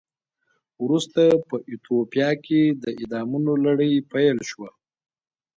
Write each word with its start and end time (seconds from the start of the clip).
ورسته 0.83 1.23
په 1.47 1.55
ایتوپیا 1.69 2.29
کې 2.45 2.61
د 2.81 2.85
اعدامونو 2.99 3.51
لړۍ 3.65 3.93
پیل 4.11 4.37
شوه. 4.49 4.69